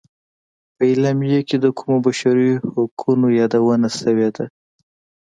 په 0.75 0.81
اعلامیه 0.91 1.41
کې 1.47 1.57
د 1.59 1.65
کومو 1.77 1.97
بشري 2.05 2.51
حقونو 2.73 3.27
یادونه 3.39 3.87
شوې 3.99 4.29
ده. 4.35 4.45